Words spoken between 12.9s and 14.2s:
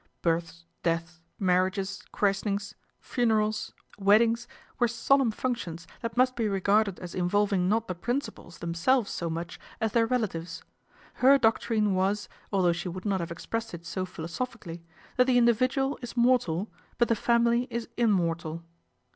not have ex pressed it so